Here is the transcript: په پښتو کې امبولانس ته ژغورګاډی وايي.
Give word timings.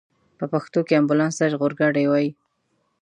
په 0.37 0.45
پښتو 0.53 0.79
کې 0.87 0.97
امبولانس 0.99 1.35
ته 1.39 1.45
ژغورګاډی 1.51 2.05
وايي. 2.07 2.29